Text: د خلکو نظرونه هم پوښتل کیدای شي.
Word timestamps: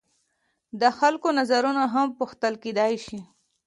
د 0.81 0.83
خلکو 0.97 1.27
نظرونه 1.39 1.83
هم 1.93 2.07
پوښتل 2.19 2.53
کیدای 2.63 2.93
شي. 3.05 3.19